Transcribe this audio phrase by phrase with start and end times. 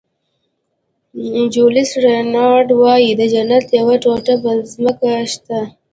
[1.53, 5.59] جولیس رینارډ وایي د جنت یوه ټوټه په ځمکه شته.